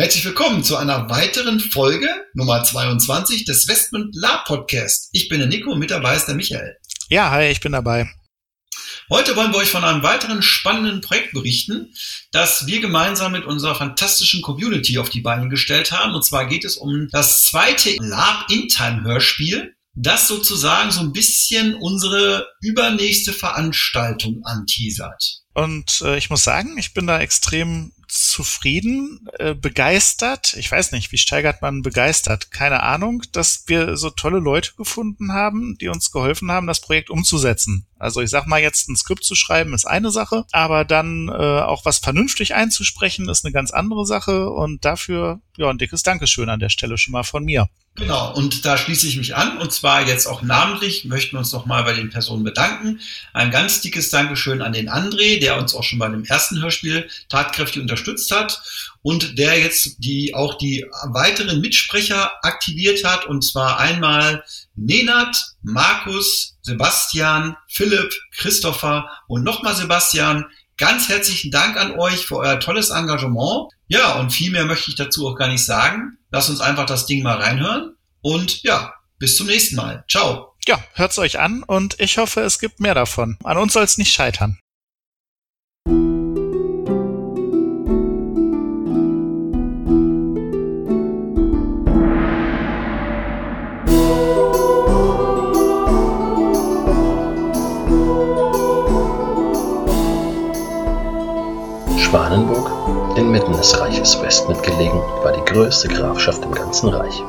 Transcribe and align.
Herzlich 0.00 0.24
willkommen 0.24 0.64
zu 0.64 0.78
einer 0.78 1.10
weiteren 1.10 1.60
Folge 1.60 2.08
Nummer 2.32 2.64
22 2.64 3.44
des 3.44 3.68
Westmund 3.68 4.14
La 4.16 4.38
Podcast. 4.46 5.10
Ich 5.12 5.28
bin 5.28 5.40
der 5.40 5.46
Nico 5.46 5.72
und 5.72 5.78
mit 5.78 5.90
dabei 5.90 6.16
ist 6.16 6.24
der 6.24 6.36
Michael. 6.36 6.74
Ja, 7.10 7.30
hi, 7.30 7.50
ich 7.50 7.60
bin 7.60 7.72
dabei. 7.72 8.10
Heute 9.10 9.36
wollen 9.36 9.52
wir 9.52 9.58
euch 9.58 9.68
von 9.68 9.84
einem 9.84 10.02
weiteren 10.02 10.40
spannenden 10.40 11.02
Projekt 11.02 11.34
berichten, 11.34 11.92
das 12.32 12.66
wir 12.66 12.80
gemeinsam 12.80 13.32
mit 13.32 13.44
unserer 13.44 13.74
fantastischen 13.74 14.40
Community 14.40 14.96
auf 14.96 15.10
die 15.10 15.20
Beine 15.20 15.50
gestellt 15.50 15.92
haben. 15.92 16.14
Und 16.14 16.24
zwar 16.24 16.46
geht 16.46 16.64
es 16.64 16.78
um 16.78 17.08
das 17.12 17.42
zweite 17.42 17.94
Lab 17.98 18.46
In 18.48 18.68
Time 18.68 19.02
Hörspiel, 19.02 19.74
das 19.92 20.28
sozusagen 20.28 20.92
so 20.92 21.00
ein 21.00 21.12
bisschen 21.12 21.74
unsere 21.74 22.46
übernächste 22.62 23.34
Veranstaltung 23.34 24.40
anteasert. 24.44 25.42
Und 25.52 26.00
äh, 26.00 26.16
ich 26.16 26.30
muss 26.30 26.42
sagen, 26.42 26.78
ich 26.78 26.94
bin 26.94 27.06
da 27.06 27.20
extrem 27.20 27.92
zufrieden, 28.10 29.28
äh, 29.38 29.54
begeistert. 29.54 30.54
Ich 30.54 30.70
weiß 30.70 30.92
nicht, 30.92 31.12
wie 31.12 31.18
steigert 31.18 31.62
man 31.62 31.82
begeistert? 31.82 32.50
Keine 32.50 32.82
Ahnung, 32.82 33.22
dass 33.32 33.64
wir 33.66 33.96
so 33.96 34.10
tolle 34.10 34.38
Leute 34.38 34.72
gefunden 34.76 35.32
haben, 35.32 35.76
die 35.80 35.88
uns 35.88 36.10
geholfen 36.10 36.50
haben, 36.50 36.66
das 36.66 36.80
Projekt 36.80 37.10
umzusetzen. 37.10 37.86
Also 37.98 38.20
ich 38.20 38.30
sag 38.30 38.46
mal 38.46 38.60
jetzt, 38.60 38.88
ein 38.88 38.96
Skript 38.96 39.24
zu 39.24 39.34
schreiben 39.34 39.74
ist 39.74 39.84
eine 39.84 40.10
Sache, 40.10 40.44
aber 40.52 40.84
dann 40.84 41.28
äh, 41.28 41.32
auch 41.32 41.84
was 41.84 41.98
vernünftig 41.98 42.54
einzusprechen 42.54 43.28
ist 43.28 43.44
eine 43.44 43.52
ganz 43.52 43.70
andere 43.70 44.06
Sache 44.06 44.50
und 44.50 44.84
dafür 44.84 45.40
ja 45.56 45.68
ein 45.68 45.78
dickes 45.78 46.02
Dankeschön 46.02 46.48
an 46.48 46.60
der 46.60 46.70
Stelle 46.70 46.98
schon 46.98 47.12
mal 47.12 47.24
von 47.24 47.44
mir. 47.44 47.68
Genau, 47.96 48.32
und 48.34 48.64
da 48.64 48.78
schließe 48.78 49.08
ich 49.08 49.16
mich 49.16 49.34
an 49.34 49.58
und 49.58 49.72
zwar 49.72 50.06
jetzt 50.06 50.26
auch 50.26 50.42
namentlich, 50.42 51.04
möchten 51.04 51.32
wir 51.32 51.40
uns 51.40 51.52
nochmal 51.52 51.82
bei 51.82 51.92
den 51.92 52.08
Personen 52.08 52.44
bedanken. 52.44 53.00
Ein 53.32 53.50
ganz 53.50 53.80
dickes 53.80 54.10
Dankeschön 54.10 54.62
an 54.62 54.72
den 54.72 54.88
André, 54.88 55.40
der 55.40 55.58
uns 55.58 55.74
auch 55.74 55.82
schon 55.82 55.98
bei 55.98 56.08
dem 56.08 56.24
ersten 56.24 56.62
Hörspiel 56.62 57.10
tatkräftig 57.28 57.82
unterstützt 57.82 58.30
hat 58.30 58.62
und 59.02 59.38
der 59.38 59.58
jetzt 59.58 59.96
die 59.98 60.34
auch 60.34 60.56
die 60.56 60.86
weiteren 61.08 61.60
Mitsprecher 61.60 62.32
aktiviert 62.42 63.04
hat 63.04 63.26
und 63.26 63.42
zwar 63.42 63.80
einmal 63.80 64.44
Nenat, 64.76 65.36
Markus, 65.62 66.56
Sebastian, 66.62 67.56
Philipp, 67.68 68.14
Christopher 68.36 69.10
und 69.26 69.42
nochmal 69.42 69.74
Sebastian. 69.74 70.46
Ganz 70.78 71.08
herzlichen 71.08 71.50
Dank 71.50 71.76
an 71.76 71.98
euch 71.98 72.24
für 72.24 72.36
euer 72.36 72.60
tolles 72.60 72.90
Engagement. 72.90 73.72
Ja, 73.88 74.18
und 74.20 74.30
viel 74.30 74.52
mehr 74.52 74.64
möchte 74.64 74.90
ich 74.90 74.96
dazu 74.96 75.28
auch 75.28 75.34
gar 75.34 75.48
nicht 75.48 75.64
sagen. 75.64 76.16
Lasst 76.32 76.50
uns 76.50 76.60
einfach 76.60 76.86
das 76.86 77.06
Ding 77.06 77.22
mal 77.22 77.38
reinhören. 77.38 77.96
Und 78.22 78.62
ja, 78.62 78.94
bis 79.18 79.36
zum 79.36 79.46
nächsten 79.48 79.76
Mal. 79.76 80.04
Ciao. 80.08 80.54
Ja, 80.66 80.82
hört's 80.94 81.18
euch 81.18 81.40
an 81.40 81.62
und 81.64 81.98
ich 81.98 82.18
hoffe, 82.18 82.40
es 82.42 82.58
gibt 82.58 82.80
mehr 82.80 82.94
davon. 82.94 83.36
An 83.42 83.58
uns 83.58 83.72
soll's 83.72 83.98
nicht 83.98 84.12
scheitern. 84.12 84.58
Schwanenburg, 101.98 102.79
inmitten 103.20 103.52
des 103.52 103.78
Reiches 103.78 104.18
Westmit 104.22 104.62
gelegen, 104.62 104.98
war 105.22 105.32
die 105.32 105.52
größte 105.52 105.88
Grafschaft 105.88 106.42
im 106.42 106.52
ganzen 106.52 106.88
Reich. 106.88 107.22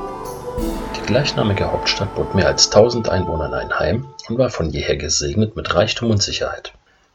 Die 0.96 1.06
gleichnamige 1.06 1.70
Hauptstadt 1.70 2.16
bot 2.16 2.34
mehr 2.34 2.48
als 2.48 2.68
1000 2.68 3.10
Einwohnern 3.10 3.54
ein 3.54 3.78
Heim 3.78 4.08
und 4.30 4.38
war 4.38 4.50
von 4.50 4.70
jeher 4.70 4.96
gesegnet 4.96 5.58
mit 5.58 5.76
Reichtum 5.76 6.10
und 6.10 6.24
Sicherheit. 6.24 6.72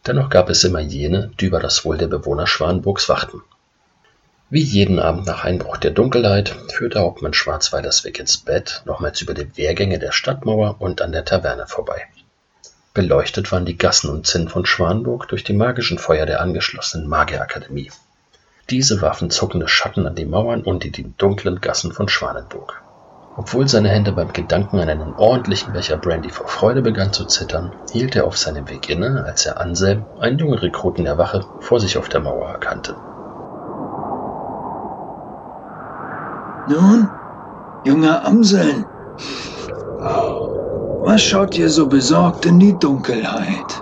Dennoch 0.06 0.28
gab 0.28 0.50
es 0.50 0.62
immer 0.62 0.80
jene, 0.80 1.30
die 1.40 1.46
über 1.46 1.58
das 1.58 1.86
Wohl 1.86 1.96
der 1.96 2.08
Bewohner 2.08 2.46
Schwanenburgs 2.46 3.08
wachten. 3.08 3.40
Wie 4.50 4.62
jeden 4.62 4.98
Abend 4.98 5.26
nach 5.26 5.42
Einbruch 5.42 5.78
der 5.78 5.92
Dunkelheit 5.92 6.54
führte 6.70 7.00
Hauptmann 7.00 7.32
Schwarzweilers 7.32 8.04
Weg 8.04 8.18
ins 8.18 8.36
Bett, 8.36 8.82
nochmals 8.84 9.22
über 9.22 9.32
die 9.32 9.56
Wehrgänge 9.56 9.98
der 9.98 10.12
Stadtmauer 10.12 10.76
und 10.80 11.00
an 11.00 11.12
der 11.12 11.24
Taverne 11.24 11.66
vorbei. 11.66 12.02
Beleuchtet 12.92 13.50
waren 13.52 13.64
die 13.64 13.78
Gassen 13.78 14.10
und 14.10 14.26
Zinnen 14.26 14.50
von 14.50 14.66
Schwanburg 14.66 15.28
durch 15.28 15.44
die 15.44 15.54
magischen 15.54 15.96
Feuer 15.98 16.26
der 16.26 16.42
angeschlossenen 16.42 17.08
Magierakademie. 17.08 17.90
Diese 18.68 19.00
warfen 19.00 19.30
zuckende 19.30 19.68
Schatten 19.68 20.08
an 20.08 20.16
die 20.16 20.24
Mauern 20.24 20.62
und 20.62 20.84
in 20.84 20.90
die 20.90 21.12
dunklen 21.16 21.60
Gassen 21.60 21.92
von 21.92 22.08
Schwanenburg. 22.08 22.82
Obwohl 23.36 23.68
seine 23.68 23.90
Hände 23.90 24.10
beim 24.10 24.32
Gedanken 24.32 24.80
an 24.80 24.88
einen 24.88 25.14
ordentlichen 25.14 25.72
Becher 25.72 25.96
Brandy 25.96 26.30
vor 26.30 26.48
Freude 26.48 26.82
begannen 26.82 27.12
zu 27.12 27.26
zittern, 27.26 27.70
hielt 27.92 28.16
er 28.16 28.26
auf 28.26 28.36
seinem 28.36 28.68
Weg 28.68 28.88
inne, 28.88 29.22
als 29.24 29.46
er 29.46 29.60
Anselm, 29.60 30.04
einen 30.18 30.38
jungen 30.38 30.58
Rekruten 30.58 31.04
der 31.04 31.16
Wache, 31.16 31.44
vor 31.60 31.78
sich 31.78 31.96
auf 31.96 32.08
der 32.08 32.20
Mauer 32.20 32.48
erkannte. 32.48 32.96
Nun, 36.68 37.08
junger 37.84 38.24
Amseln, 38.24 38.84
was 41.04 41.22
schaut 41.22 41.56
ihr 41.56 41.70
so 41.70 41.86
besorgt 41.86 42.46
in 42.46 42.58
die 42.58 42.76
Dunkelheit? 42.76 43.80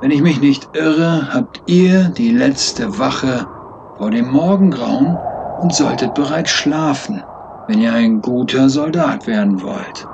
Wenn 0.00 0.10
ich 0.10 0.20
mich 0.20 0.40
nicht 0.40 0.68
irre, 0.74 1.32
habt 1.32 1.62
ihr 1.66 2.08
die 2.08 2.32
letzte 2.32 2.98
Wache 2.98 3.46
vor 3.96 4.10
dem 4.10 4.30
Morgengrauen 4.30 5.16
und 5.60 5.74
solltet 5.74 6.14
bereits 6.14 6.50
schlafen, 6.50 7.22
wenn 7.68 7.80
ihr 7.80 7.92
ein 7.92 8.20
guter 8.20 8.68
Soldat 8.68 9.26
werden 9.26 9.62
wollt. 9.62 10.06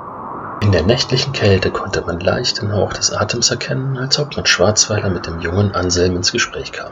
In 0.61 0.71
der 0.71 0.83
nächtlichen 0.83 1.33
Kälte 1.33 1.71
konnte 1.71 2.01
man 2.01 2.19
leicht 2.19 2.61
den 2.61 2.71
Hauch 2.71 2.93
des 2.93 3.11
Atems 3.11 3.49
erkennen, 3.49 3.97
als 3.97 4.19
man 4.19 4.45
Schwarzweiler 4.45 5.09
mit 5.09 5.25
dem 5.25 5.39
jungen 5.39 5.73
Anselm 5.73 6.15
ins 6.15 6.31
Gespräch 6.31 6.71
kam. 6.71 6.91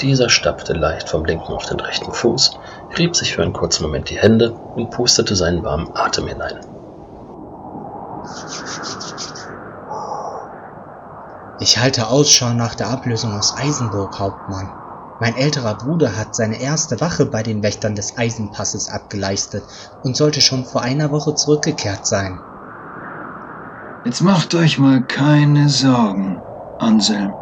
Dieser 0.00 0.30
stapfte 0.30 0.72
leicht 0.72 1.10
vom 1.10 1.24
linken 1.24 1.52
auf 1.52 1.66
den 1.66 1.78
rechten 1.78 2.10
Fuß, 2.10 2.58
rieb 2.98 3.14
sich 3.14 3.34
für 3.34 3.42
einen 3.42 3.52
kurzen 3.52 3.84
Moment 3.84 4.08
die 4.08 4.18
Hände 4.18 4.52
und 4.52 4.90
pustete 4.90 5.36
seinen 5.36 5.62
warmen 5.62 5.90
Atem 5.94 6.26
hinein. 6.26 6.58
Ich 11.60 11.78
halte 11.78 12.08
Ausschau 12.08 12.54
nach 12.54 12.74
der 12.74 12.88
Ablösung 12.88 13.38
aus 13.38 13.54
Eisenburg, 13.56 14.18
Hauptmann. 14.18 14.81
Mein 15.22 15.36
älterer 15.36 15.76
Bruder 15.76 16.16
hat 16.16 16.34
seine 16.34 16.60
erste 16.60 17.00
Wache 17.00 17.26
bei 17.26 17.44
den 17.44 17.62
Wächtern 17.62 17.94
des 17.94 18.18
Eisenpasses 18.18 18.88
abgeleistet 18.88 19.62
und 20.02 20.16
sollte 20.16 20.40
schon 20.40 20.64
vor 20.64 20.82
einer 20.82 21.12
Woche 21.12 21.36
zurückgekehrt 21.36 22.04
sein. 22.04 22.40
Jetzt 24.04 24.20
macht 24.22 24.52
euch 24.56 24.80
mal 24.80 25.04
keine 25.04 25.68
Sorgen, 25.68 26.42
Anselm. 26.80 27.34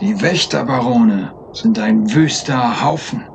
Die 0.00 0.22
Wächterbarone 0.22 1.34
sind 1.52 1.78
ein 1.78 2.10
wüster 2.10 2.82
Haufen. 2.82 3.28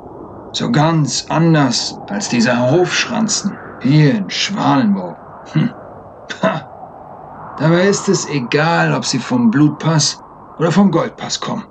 So 0.52 0.72
ganz 0.72 1.26
anders 1.28 1.94
als 2.08 2.28
diese 2.28 2.58
Hofschranzen 2.58 3.56
hier 3.82 4.16
in 4.16 4.28
Schwanenburg. 4.28 5.16
Hm. 5.52 5.72
Ha. 6.42 6.68
Dabei 7.60 7.86
ist 7.86 8.08
es 8.08 8.28
egal, 8.30 8.92
ob 8.92 9.04
sie 9.04 9.20
vom 9.20 9.52
Blutpass 9.52 10.18
oder 10.58 10.72
vom 10.72 10.90
Goldpass 10.90 11.38
kommen. 11.38 11.66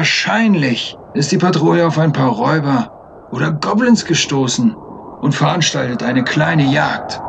Wahrscheinlich 0.00 0.96
ist 1.12 1.30
die 1.30 1.36
Patrouille 1.36 1.86
auf 1.86 1.98
ein 1.98 2.14
paar 2.14 2.30
Räuber 2.30 3.28
oder 3.32 3.52
Goblins 3.52 4.06
gestoßen 4.06 4.74
und 5.20 5.34
veranstaltet 5.34 6.02
eine 6.02 6.24
kleine 6.24 6.62
Jagd. 6.62 7.20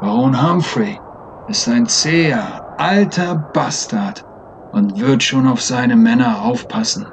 Baron 0.00 0.42
Humphrey 0.42 0.98
ist 1.46 1.68
ein 1.68 1.86
zäher, 1.86 2.74
alter 2.78 3.36
Bastard 3.36 4.24
und 4.72 4.98
wird 4.98 5.22
schon 5.22 5.46
auf 5.46 5.62
seine 5.62 5.94
Männer 5.94 6.42
aufpassen. 6.42 7.06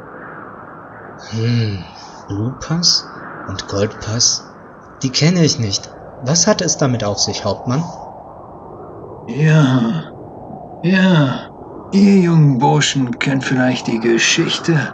Hm, 1.29 1.85
Blutpass 2.27 3.05
und 3.49 3.67
Goldpass? 3.67 4.43
Die 5.03 5.11
kenne 5.11 5.45
ich 5.45 5.59
nicht. 5.59 5.91
Was 6.23 6.47
hat 6.47 6.59
es 6.59 6.77
damit 6.77 7.03
auf 7.03 7.19
sich, 7.19 7.45
Hauptmann? 7.45 7.83
Ja, 9.27 10.05
ja, 10.81 11.50
ihr 11.91 12.17
jungen 12.19 12.57
Burschen 12.57 13.19
kennt 13.19 13.43
vielleicht 13.43 13.87
die 13.87 13.99
Geschichte, 13.99 14.93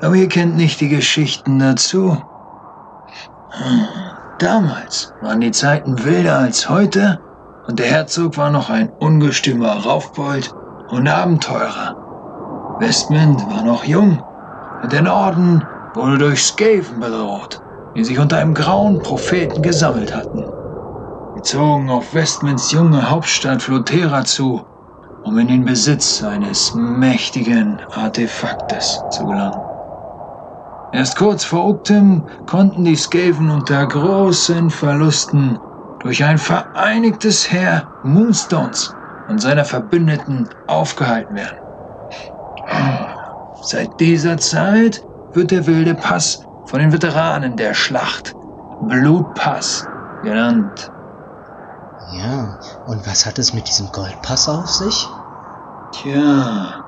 aber 0.00 0.14
ihr 0.16 0.28
kennt 0.28 0.56
nicht 0.56 0.80
die 0.80 0.88
Geschichten 0.88 1.58
dazu. 1.58 2.20
Damals 4.38 5.12
waren 5.20 5.40
die 5.40 5.52
Zeiten 5.52 6.04
wilder 6.04 6.38
als 6.38 6.68
heute 6.68 7.20
und 7.66 7.78
der 7.78 7.86
Herzog 7.86 8.36
war 8.36 8.50
noch 8.50 8.70
ein 8.70 8.90
ungestümer 8.98 9.72
Raufbold 9.72 10.50
und 10.88 11.06
Abenteurer. 11.06 11.94
Westmund 12.80 13.48
war 13.50 13.62
noch 13.62 13.84
jung 13.84 14.22
und 14.82 14.92
der 14.92 15.02
Norden 15.02 15.64
wurde 15.94 16.18
durch 16.18 16.42
Skaven 16.42 16.98
bedroht, 17.00 17.60
die 17.94 18.04
sich 18.04 18.18
unter 18.18 18.38
einem 18.38 18.54
grauen 18.54 18.98
Propheten 19.00 19.62
gesammelt 19.62 20.14
hatten. 20.14 20.44
Sie 21.36 21.42
zogen 21.42 21.90
auf 21.90 22.14
Westmans 22.14 22.72
junge 22.72 23.10
Hauptstadt 23.10 23.62
Flotera 23.62 24.24
zu, 24.24 24.69
um 25.22 25.38
in 25.38 25.48
den 25.48 25.64
Besitz 25.64 26.22
eines 26.22 26.74
mächtigen 26.74 27.82
Artefaktes 27.90 29.04
zu 29.08 29.26
gelangen. 29.26 29.64
Erst 30.92 31.16
kurz 31.16 31.44
vor 31.44 31.68
Uktim 31.68 32.28
konnten 32.46 32.84
die 32.84 32.96
Skaven 32.96 33.50
unter 33.50 33.86
großen 33.86 34.70
Verlusten 34.70 35.60
durch 36.00 36.24
ein 36.24 36.38
vereinigtes 36.38 37.50
Heer 37.52 37.90
Moonstones 38.02 38.96
und 39.26 39.40
seiner 39.40 39.64
Verbündeten 39.64 40.48
aufgehalten 40.66 41.36
werden. 41.36 41.58
Seit 43.60 44.00
dieser 44.00 44.38
Zeit 44.38 45.06
wird 45.32 45.52
der 45.52 45.66
wilde 45.66 45.94
Pass 45.94 46.40
von 46.64 46.80
den 46.80 46.92
Veteranen 46.92 47.56
der 47.56 47.74
Schlacht 47.74 48.36
Blutpass 48.80 49.90
genannt. 50.22 50.90
Ja, 52.10 52.58
und 52.82 53.06
was 53.06 53.24
hat 53.24 53.38
es 53.38 53.52
mit 53.52 53.68
diesem 53.68 53.92
Goldpass 53.92 54.48
auf 54.48 54.68
sich? 54.68 55.06
Tja, 55.92 56.84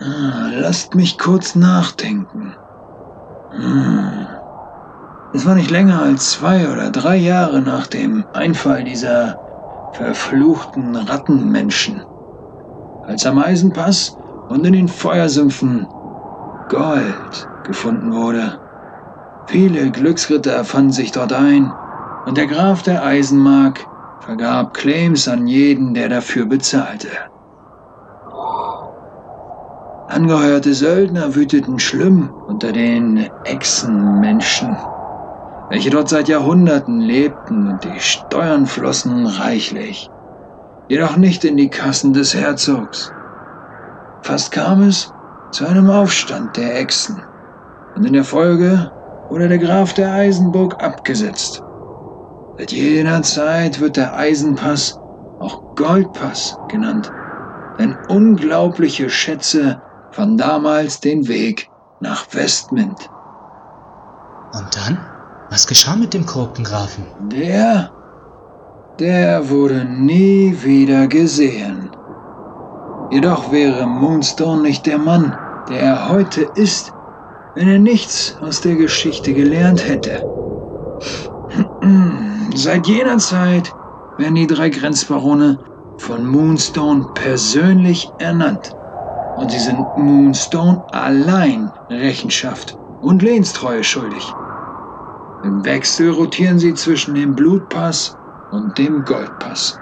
ah, 0.00 0.50
lasst 0.52 0.94
mich 0.94 1.18
kurz 1.18 1.56
nachdenken. 1.56 2.54
Hm. 3.50 4.28
Es 5.32 5.44
war 5.44 5.56
nicht 5.56 5.72
länger 5.72 6.00
als 6.00 6.30
zwei 6.30 6.70
oder 6.70 6.92
drei 6.92 7.16
Jahre 7.16 7.60
nach 7.60 7.88
dem 7.88 8.24
Einfall 8.32 8.84
dieser 8.84 9.40
verfluchten 9.90 10.94
Rattenmenschen, 10.94 12.04
als 13.02 13.26
am 13.26 13.40
Eisenpass 13.40 14.16
und 14.46 14.64
in 14.64 14.74
den 14.74 14.88
Feuersümpfen 14.88 15.88
Gold 16.68 17.48
gefunden 17.64 18.12
wurde. 18.12 18.60
Viele 19.48 19.90
Glücksritter 19.90 20.64
fanden 20.64 20.92
sich 20.92 21.10
dort 21.10 21.32
ein 21.32 21.81
und 22.26 22.36
der 22.36 22.46
Graf 22.46 22.82
der 22.82 23.04
Eisenmark 23.04 23.84
vergab 24.20 24.74
Claims 24.74 25.26
an 25.28 25.46
jeden, 25.46 25.94
der 25.94 26.08
dafür 26.08 26.46
bezahlte. 26.46 27.08
Angeheuerte 30.08 30.74
Söldner 30.74 31.34
wüteten 31.34 31.78
schlimm 31.78 32.30
unter 32.46 32.72
den 32.72 33.28
Echsenmenschen, 33.44 34.76
welche 35.70 35.90
dort 35.90 36.10
seit 36.10 36.28
Jahrhunderten 36.28 37.00
lebten 37.00 37.66
und 37.66 37.84
die 37.84 37.98
Steuern 37.98 38.66
flossen 38.66 39.26
reichlich, 39.26 40.08
jedoch 40.88 41.16
nicht 41.16 41.44
in 41.44 41.56
die 41.56 41.70
Kassen 41.70 42.12
des 42.12 42.34
Herzogs. 42.34 43.10
Fast 44.22 44.52
kam 44.52 44.82
es 44.82 45.10
zu 45.50 45.66
einem 45.66 45.90
Aufstand 45.90 46.56
der 46.56 46.78
Echsen 46.78 47.24
und 47.94 48.04
in 48.04 48.12
der 48.12 48.24
Folge 48.24 48.92
wurde 49.28 49.48
der 49.48 49.58
Graf 49.58 49.94
der 49.94 50.12
Eisenburg 50.12 50.82
abgesetzt. 50.84 51.62
Seit 52.62 52.70
jener 52.70 53.24
Zeit 53.24 53.80
wird 53.80 53.96
der 53.96 54.16
Eisenpass 54.16 54.96
auch 55.40 55.64
Goldpass 55.74 56.54
genannt, 56.68 57.10
denn 57.76 57.96
unglaubliche 58.08 59.10
Schätze 59.10 59.82
fanden 60.12 60.36
damals 60.36 61.00
den 61.00 61.26
Weg 61.26 61.68
nach 61.98 62.24
Westmint. 62.32 63.10
Und 64.52 64.76
dann? 64.76 64.96
Was 65.50 65.66
geschah 65.66 65.96
mit 65.96 66.14
dem 66.14 66.24
Korkengrafen? 66.24 67.04
Der, 67.30 67.90
der 69.00 69.50
wurde 69.50 69.84
nie 69.84 70.56
wieder 70.62 71.08
gesehen. 71.08 71.90
Jedoch 73.10 73.50
wäre 73.50 73.88
Moonstone 73.88 74.62
nicht 74.62 74.86
der 74.86 74.98
Mann, 74.98 75.36
der 75.68 75.80
er 75.80 76.08
heute 76.10 76.42
ist, 76.54 76.92
wenn 77.56 77.66
er 77.66 77.80
nichts 77.80 78.36
aus 78.40 78.60
der 78.60 78.76
Geschichte 78.76 79.34
gelernt 79.34 79.88
hätte. 79.88 80.22
Seit 82.54 82.86
jener 82.86 83.18
Zeit 83.18 83.72
werden 84.18 84.34
die 84.34 84.46
drei 84.46 84.68
Grenzbarone 84.68 85.58
von 85.98 86.26
Moonstone 86.26 87.06
persönlich 87.14 88.10
ernannt. 88.18 88.70
Und 89.36 89.50
sie 89.50 89.58
sind 89.58 89.78
Moonstone 89.96 90.84
allein 90.92 91.72
Rechenschaft 91.88 92.76
und 93.00 93.22
Lehnstreue 93.22 93.82
schuldig. 93.82 94.22
Im 95.42 95.64
Wechsel 95.64 96.10
rotieren 96.10 96.58
sie 96.58 96.74
zwischen 96.74 97.14
dem 97.14 97.34
Blutpass 97.34 98.14
und 98.50 98.76
dem 98.76 99.02
Goldpass. 99.04 99.78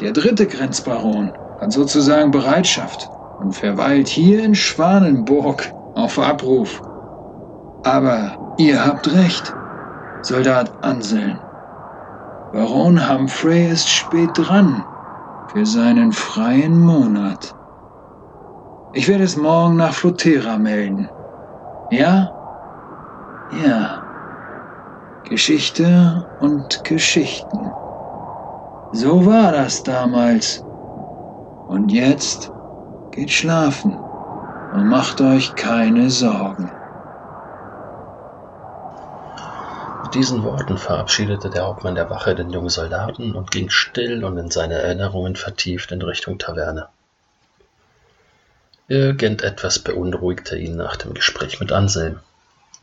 Der 0.00 0.12
dritte 0.12 0.46
Grenzbaron 0.46 1.32
hat 1.60 1.72
sozusagen 1.72 2.30
Bereitschaft 2.30 3.08
und 3.38 3.52
verweilt 3.52 4.08
hier 4.08 4.44
in 4.44 4.54
Schwanenburg 4.54 5.72
auf 5.94 6.18
Abruf. 6.18 6.82
Aber 7.84 8.36
ihr 8.58 8.84
habt 8.84 9.10
recht, 9.12 9.52
Soldat 10.22 10.72
Anselm. 10.84 11.38
Baron 12.54 13.00
Humphrey 13.10 13.66
ist 13.66 13.88
spät 13.88 14.30
dran 14.34 14.84
für 15.48 15.66
seinen 15.66 16.12
freien 16.12 16.78
Monat. 16.78 17.52
Ich 18.92 19.08
werde 19.08 19.24
es 19.24 19.36
morgen 19.36 19.74
nach 19.74 19.92
Flotera 19.92 20.56
melden. 20.56 21.10
Ja? 21.90 22.30
Ja. 23.66 24.04
Geschichte 25.24 26.28
und 26.38 26.84
Geschichten. 26.84 27.72
So 28.92 29.26
war 29.26 29.50
das 29.50 29.82
damals. 29.82 30.64
Und 31.66 31.90
jetzt 31.90 32.52
geht 33.10 33.32
schlafen 33.32 33.98
und 34.74 34.86
macht 34.86 35.20
euch 35.20 35.52
keine 35.56 36.08
Sorgen. 36.08 36.70
Mit 40.03 40.03
diesen 40.14 40.44
Worten 40.44 40.78
verabschiedete 40.78 41.50
der 41.50 41.64
Hauptmann 41.64 41.96
der 41.96 42.08
Wache 42.08 42.36
den 42.36 42.50
jungen 42.50 42.68
Soldaten 42.68 43.34
und 43.34 43.50
ging 43.50 43.68
still 43.68 44.24
und 44.24 44.38
in 44.38 44.48
seine 44.48 44.74
Erinnerungen 44.74 45.34
vertieft 45.34 45.90
in 45.90 46.02
Richtung 46.02 46.38
Taverne. 46.38 46.88
Irgendetwas 48.86 49.80
beunruhigte 49.80 50.56
ihn 50.56 50.76
nach 50.76 50.96
dem 50.96 51.14
Gespräch 51.14 51.58
mit 51.58 51.72
Anselm. 51.72 52.20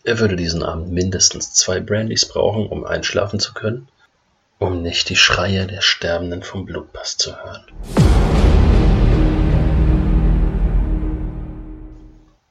Er 0.03 0.19
würde 0.19 0.35
diesen 0.35 0.61
Abend 0.61 0.91
mindestens 0.91 1.53
zwei 1.53 1.79
Brandys 1.79 2.27
brauchen, 2.27 2.67
um 2.67 2.85
einschlafen 2.85 3.39
zu 3.39 3.53
können, 3.53 3.87
um 4.59 4.81
nicht 4.81 5.07
die 5.07 5.15
Schreie 5.15 5.67
der 5.67 5.81
Sterbenden 5.81 6.43
vom 6.43 6.65
Blutpass 6.65 7.17
zu 7.17 7.33
hören. 7.33 7.63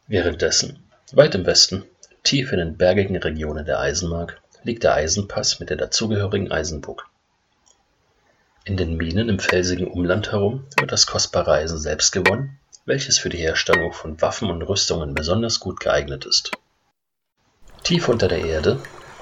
Währenddessen, 0.06 0.78
weit 1.12 1.34
im 1.34 1.44
Westen, 1.44 1.84
tief 2.22 2.52
in 2.52 2.58
den 2.58 2.76
bergigen 2.78 3.16
Regionen 3.16 3.66
der 3.66 3.78
Eisenmark, 3.80 4.40
liegt 4.62 4.84
der 4.84 4.94
Eisenpass 4.94 5.60
mit 5.60 5.70
der 5.70 5.76
dazugehörigen 5.76 6.50
Eisenburg. 6.50 7.06
In 8.64 8.76
den 8.76 8.96
Minen 8.96 9.28
im 9.28 9.38
felsigen 9.38 9.88
Umland 9.88 10.32
herum 10.32 10.66
wird 10.78 10.92
das 10.92 11.06
kostbare 11.06 11.52
Eisen 11.52 11.78
selbst 11.78 12.12
gewonnen, 12.12 12.58
welches 12.84 13.18
für 13.18 13.30
die 13.30 13.38
Herstellung 13.38 13.92
von 13.92 14.20
Waffen 14.20 14.50
und 14.50 14.62
Rüstungen 14.62 15.14
besonders 15.14 15.60
gut 15.60 15.80
geeignet 15.80 16.26
ist. 16.26 16.50
Tief 17.82 18.08
unter 18.08 18.28
der 18.28 18.44
Erde, 18.44 18.80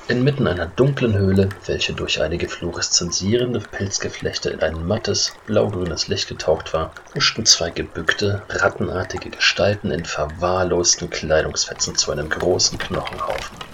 inmitten 0.09 0.47
einer 0.47 0.67
dunklen 0.67 1.17
Höhle, 1.17 1.51
welche 1.67 1.93
durch 1.93 2.21
einige 2.21 2.49
fluoreszenzierende 2.49 3.61
Pilzgeflechte 3.61 4.51
in 4.51 4.61
ein 4.61 4.87
mattes, 4.87 5.35
blaugrünes 5.47 6.09
Licht 6.09 6.29
getaucht 6.29 6.73
war, 6.73 6.93
huschten 7.15 7.47
zwei 7.47 7.71
gebückte, 7.71 8.43
rattenartige 8.49 9.31
Gestalten 9.31 9.91
in 9.91 10.05
verwahrlosten 10.05 11.11
Kleidungsfetzen 11.11 11.95
zu 11.95 12.11
einem 12.11 12.31
großen 12.31 12.79
Knochenhaufen. 12.79 13.68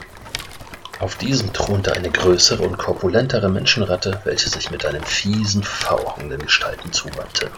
Auf 1.00 1.16
diesem 1.16 1.52
thronte 1.52 1.92
eine 1.92 2.10
größere 2.10 2.62
und 2.62 2.78
korpulentere 2.78 3.48
Menschenratte, 3.48 4.20
welche 4.24 4.48
sich 4.48 4.70
mit 4.70 4.86
einem 4.86 5.02
fiesen, 5.02 5.62
fauchenden 5.62 6.40
Gestalten 6.40 6.92
zuwandte. 6.92 7.50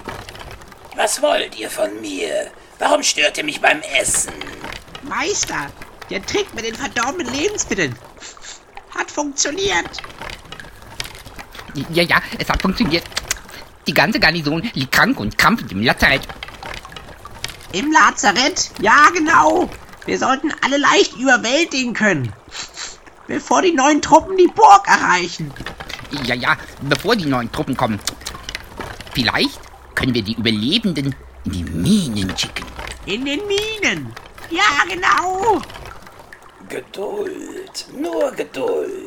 Was 0.97 1.21
wollt 1.21 1.59
ihr 1.59 1.71
von 1.71 2.01
mir? 2.01 2.51
Warum 2.79 3.03
stört 3.03 3.37
ihr 3.37 3.45
mich 3.45 3.61
beim 3.61 3.81
Essen? 4.01 4.33
Meister, 5.03 5.67
der 6.09 6.25
Trick 6.25 6.53
mit 6.55 6.65
den 6.65 6.75
verdorbenen 6.75 7.33
Lebensmitteln 7.35 7.95
hat 8.97 9.11
funktioniert. 9.11 9.87
Ja, 11.91 12.03
ja, 12.03 12.23
es 12.39 12.49
hat 12.49 12.63
funktioniert. 12.63 13.05
Die 13.87 13.93
ganze 13.93 14.19
Garnison 14.19 14.63
liegt 14.73 14.93
krank 14.93 15.21
und 15.21 15.37
krampfend 15.37 15.71
im 15.73 15.83
Lazarett. 15.83 16.27
Im 17.73 17.93
Lazarett? 17.93 18.71
Ja, 18.81 19.11
genau. 19.15 19.69
Wir 20.07 20.19
sollten 20.19 20.53
alle 20.63 20.79
leicht 20.79 21.15
überwältigen 21.17 21.93
können 21.93 22.33
bevor 23.27 23.63
die 23.63 23.73
neuen 23.73 24.01
Truppen 24.01 24.37
die 24.37 24.49
Burg 24.49 24.87
erreichen. 24.87 25.53
Ja, 26.25 26.35
ja, 26.35 26.57
bevor 26.83 27.17
die 27.17 27.27
neuen 27.27 27.51
Truppen 27.51 27.77
kommen. 27.77 28.01
Vielleicht 29.15 29.61
können 29.95 30.15
wir 30.15 30.23
die 30.23 30.35
Überlebenden 30.35 31.15
in 31.45 31.53
die 31.53 31.65
Minen 31.65 32.37
schicken. 32.37 32.67
In 33.07 33.25
den 33.25 33.41
Minen? 33.47 34.13
Ja, 34.51 34.85
genau. 34.89 35.63
Geduld, 36.69 37.87
nur 37.97 38.33
Geduld. 38.33 39.06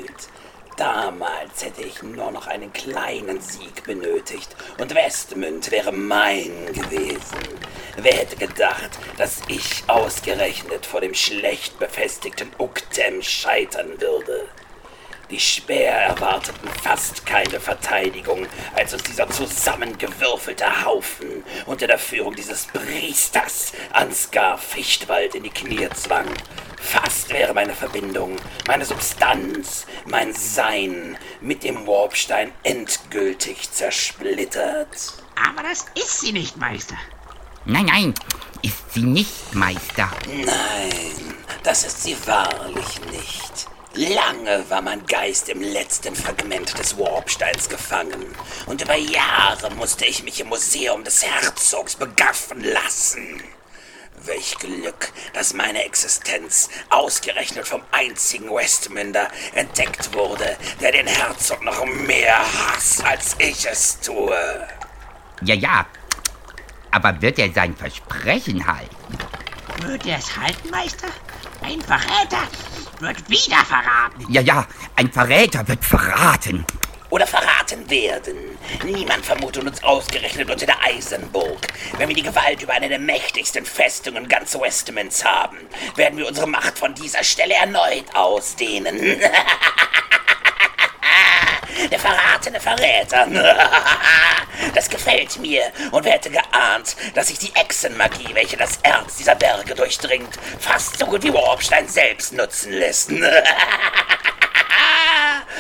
Damals 0.79 1.65
hätte 1.65 1.81
ich 1.81 2.01
nur 2.03 2.31
noch 2.31 2.47
einen 2.47 2.71
kleinen 2.71 3.41
Sieg 3.41 3.83
benötigt 3.83 4.55
und 4.77 4.95
Westmünd 4.95 5.69
wäre 5.71 5.91
mein 5.91 6.67
gewesen. 6.67 7.59
Wer 7.97 8.13
hätte 8.13 8.37
gedacht, 8.37 8.91
dass 9.17 9.41
ich 9.49 9.83
ausgerechnet 9.87 10.85
vor 10.85 11.01
dem 11.01 11.13
schlecht 11.13 11.77
befestigten 11.79 12.49
Uktem 12.57 13.21
scheitern 13.21 13.99
würde? 13.99 14.47
Die 15.29 15.39
Späher 15.41 15.97
erwarteten 15.97 16.69
fast 16.81 17.25
keine 17.25 17.59
Verteidigung, 17.59 18.47
als 18.73 18.93
uns 18.93 19.03
dieser 19.03 19.29
zusammengewürfelte 19.29 20.85
Haufen 20.85 21.43
unter 21.65 21.87
der 21.87 21.99
Führung 21.99 22.35
dieses 22.35 22.67
Priesters 22.67 23.73
Ansgar 23.91 24.57
Fichtwald 24.57 25.35
in 25.35 25.43
die 25.43 25.49
Knie 25.49 25.89
zwang. 25.93 26.29
Fast 26.79 27.29
wäre 27.29 27.53
meine 27.53 27.73
Verbindung, 27.73 28.35
meine 28.67 28.85
Substanz, 28.85 29.85
mein 30.05 30.33
Sein 30.33 31.17
mit 31.41 31.63
dem 31.63 31.85
Warpstein 31.85 32.51
endgültig 32.63 33.71
zersplittert. 33.71 35.13
Aber 35.35 35.63
das 35.63 35.85
ist 35.93 36.21
sie 36.21 36.31
nicht, 36.31 36.57
Meister. 36.57 36.95
Nein, 37.65 37.85
nein, 37.85 38.13
ist 38.63 38.93
sie 38.93 39.03
nicht, 39.03 39.53
Meister. 39.53 40.09
Nein, 40.27 41.35
das 41.63 41.83
ist 41.83 42.03
sie 42.03 42.15
wahrlich 42.25 42.99
nicht. 43.11 43.67
Lange 43.95 44.69
war 44.69 44.81
mein 44.81 45.05
Geist 45.07 45.49
im 45.49 45.61
letzten 45.61 46.15
Fragment 46.15 46.77
des 46.77 46.97
Warpsteins 46.97 47.67
gefangen, 47.69 48.25
und 48.67 48.81
über 48.81 48.95
Jahre 48.95 49.71
musste 49.75 50.05
ich 50.05 50.23
mich 50.23 50.39
im 50.39 50.47
Museum 50.47 51.03
des 51.03 51.25
Herzogs 51.25 51.95
begaffen 51.95 52.63
lassen. 52.63 53.43
Welch 54.25 54.57
Glück, 54.57 55.11
dass 55.33 55.53
meine 55.53 55.83
Existenz 55.85 56.69
ausgerechnet 56.89 57.67
vom 57.67 57.81
einzigen 57.91 58.49
Westminder 58.53 59.29
entdeckt 59.53 60.13
wurde, 60.13 60.57
der 60.81 60.91
den 60.91 61.07
Herzog 61.07 61.63
noch 61.63 61.85
mehr 61.85 62.37
hasst, 62.37 63.03
als 63.03 63.35
ich 63.39 63.65
es 63.65 63.99
tue. 64.01 64.67
Ja, 65.41 65.55
ja. 65.55 65.85
Aber 66.91 67.21
wird 67.21 67.39
er 67.39 67.51
sein 67.53 67.75
Versprechen 67.75 68.65
halten? 68.65 69.17
Wird 69.81 70.05
er 70.05 70.17
es 70.17 70.35
halten, 70.35 70.69
Meister? 70.69 71.07
Ein 71.61 71.81
Verräter 71.81 72.47
wird 72.99 73.29
wieder 73.29 73.63
verraten. 73.65 74.25
Ja, 74.29 74.41
ja, 74.41 74.67
ein 74.95 75.11
Verräter 75.11 75.67
wird 75.67 75.83
verraten. 75.85 76.65
Oder 77.09 77.25
verraten 77.25 77.89
werden. 77.89 78.57
Niemand 78.83 79.25
vermutet 79.25 79.63
uns 79.63 79.83
ausgerechnet 79.83 80.49
unter 80.49 80.65
der 80.65 80.81
Eisenburg. 80.83 81.67
Wenn 81.97 82.07
wir 82.07 82.15
die 82.15 82.23
Gewalt 82.23 82.61
über 82.61 82.73
eine 82.73 82.87
der 82.87 82.99
mächtigsten 82.99 83.65
Festungen 83.65 84.27
ganz 84.27 84.53
Westmints 84.59 85.25
haben, 85.25 85.57
werden 85.95 86.17
wir 86.19 86.27
unsere 86.27 86.47
Macht 86.47 86.77
von 86.77 86.93
dieser 86.93 87.23
Stelle 87.23 87.55
erneut 87.55 88.05
ausdehnen. 88.13 89.19
Der 91.91 91.99
verratene 91.99 92.59
Verräter. 92.59 93.27
Das 94.75 94.89
gefällt 94.89 95.39
mir. 95.39 95.63
Und 95.91 96.03
wer 96.03 96.13
hätte 96.13 96.29
geahnt, 96.29 96.95
dass 97.15 97.27
sich 97.27 97.39
die 97.39 97.55
Echsenmagie, 97.55 98.33
welche 98.33 98.57
das 98.57 98.77
Erz 98.83 99.15
dieser 99.15 99.35
Berge 99.35 99.73
durchdringt, 99.73 100.37
fast 100.59 100.99
so 100.99 101.05
gut 101.05 101.23
wie 101.23 101.33
Warpstein 101.33 101.87
selbst 101.87 102.33
nutzen 102.33 102.73
lässt. 102.73 103.09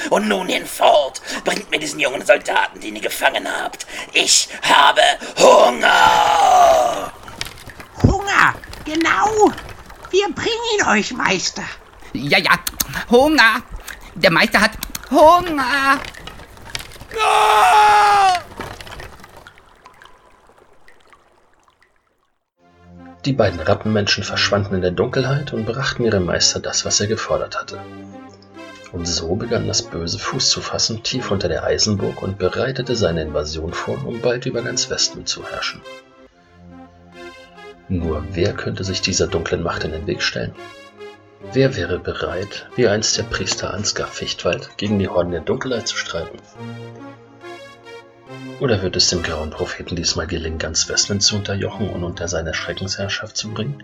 Und 0.09 0.27
nun 0.27 0.47
hinfort, 0.47 1.21
bringt 1.45 1.69
mir 1.69 1.79
diesen 1.79 1.99
jungen 1.99 2.25
Soldaten, 2.25 2.79
den 2.79 2.95
ihr 2.95 3.01
gefangen 3.01 3.47
habt. 3.47 3.85
Ich 4.13 4.49
habe 4.63 5.01
Hunger. 5.37 7.11
Hunger, 8.03 8.53
genau. 8.85 9.51
Wir 10.09 10.27
bringen 10.33 10.79
ihn 10.79 10.87
euch, 10.87 11.13
Meister. 11.13 11.63
Ja, 12.13 12.39
ja, 12.39 12.51
Hunger. 13.09 13.61
Der 14.15 14.31
Meister 14.31 14.61
hat 14.61 14.71
Hunger. 15.11 15.99
Die 23.25 23.33
beiden 23.33 23.59
Rappenmenschen 23.59 24.23
verschwanden 24.23 24.75
in 24.75 24.81
der 24.81 24.91
Dunkelheit 24.91 25.53
und 25.53 25.65
brachten 25.65 26.03
ihrem 26.05 26.25
Meister 26.25 26.59
das, 26.59 26.85
was 26.85 26.99
er 26.99 27.07
gefordert 27.07 27.59
hatte. 27.59 27.79
Und 28.91 29.07
so 29.07 29.35
begann 29.35 29.67
das 29.67 29.83
Böse 29.83 30.17
Fuß 30.17 30.49
zu 30.49 30.61
fassen 30.61 31.03
tief 31.03 31.29
unter 31.29 31.47
der 31.47 31.63
Eisenburg 31.63 32.23
und 32.23 32.39
bereitete 32.39 32.95
seine 32.95 33.21
Invasion 33.21 33.73
vor, 33.73 34.03
um 34.05 34.19
bald 34.19 34.45
über 34.45 34.63
ganz 34.63 34.89
Westen 34.89 35.25
zu 35.25 35.45
herrschen. 35.45 35.81
Nur 37.87 38.23
wer 38.33 38.53
könnte 38.53 38.83
sich 38.83 39.01
dieser 39.01 39.27
dunklen 39.27 39.63
Macht 39.63 39.83
in 39.83 39.91
den 39.91 40.07
Weg 40.07 40.21
stellen? 40.21 40.53
Wer 41.53 41.75
wäre 41.75 41.99
bereit, 41.99 42.67
wie 42.75 42.87
einst 42.87 43.17
der 43.17 43.23
Priester 43.23 43.73
Ansgar 43.73 44.07
Fichtwald, 44.07 44.77
gegen 44.77 44.99
die 44.99 45.07
Horden 45.07 45.31
der 45.31 45.41
Dunkelheit 45.41 45.87
zu 45.87 45.95
streiten? 45.95 46.37
Oder 48.59 48.81
wird 48.81 48.95
es 48.95 49.09
dem 49.09 49.23
grauen 49.23 49.51
Propheten 49.51 49.95
diesmal 49.95 50.27
gelingen, 50.27 50.59
ganz 50.59 50.89
Westwind 50.89 51.23
zu 51.23 51.37
unterjochen 51.37 51.89
und 51.89 52.03
unter 52.03 52.27
seine 52.27 52.53
Schreckensherrschaft 52.53 53.37
zu 53.37 53.49
bringen? 53.49 53.83